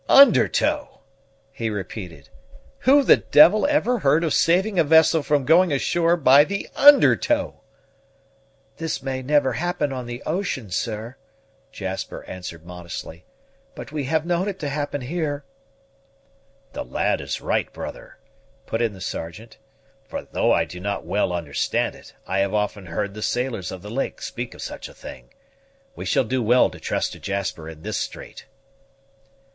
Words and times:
"Under 0.09 0.47
tow!" 0.47 0.99
he 1.53 1.69
repeated; 1.69 2.29
"who 2.79 3.03
the 3.03 3.17
devil 3.17 3.67
ever 3.67 3.99
heard 3.99 4.23
of 4.23 4.33
saving 4.33 4.79
a 4.79 4.83
vessel 4.83 5.21
from 5.21 5.45
going 5.45 5.71
ashore 5.71 6.17
by 6.17 6.43
the 6.43 6.67
under 6.75 7.15
tow?" 7.15 7.61
"This 8.77 9.03
may 9.03 9.21
never 9.21 9.53
happen 9.53 9.93
on 9.93 10.07
the 10.07 10.23
ocean, 10.25 10.71
sir," 10.71 11.17
Jasper 11.71 12.23
answered 12.23 12.65
modestly; 12.65 13.25
"but 13.75 13.91
we 13.91 14.05
have 14.05 14.25
known 14.25 14.47
it 14.47 14.57
to 14.61 14.69
happen 14.69 15.01
here." 15.01 15.45
"The 16.73 16.83
lad 16.83 17.21
is 17.21 17.39
right, 17.39 17.71
brother," 17.71 18.17
put 18.65 18.81
in 18.81 18.93
the 18.93 19.01
Sergeant; 19.01 19.59
"for, 20.07 20.23
though 20.23 20.51
I 20.51 20.65
do 20.65 20.79
not 20.79 21.05
well 21.05 21.31
understand 21.31 21.93
it, 21.93 22.15
I 22.25 22.39
have 22.39 22.55
often 22.55 22.87
heard 22.87 23.13
the 23.13 23.21
sailors 23.21 23.71
of 23.71 23.83
the 23.83 23.91
lake 23.91 24.19
speak 24.23 24.55
of 24.55 24.63
such 24.63 24.89
a 24.89 24.95
thing. 24.95 25.29
We 25.95 26.05
shall 26.05 26.23
do 26.23 26.41
well 26.41 26.71
to 26.71 26.79
trust 26.79 27.11
to 27.11 27.19
Jasper 27.19 27.69
in 27.69 27.83
this 27.83 27.97
strait." 27.97 28.47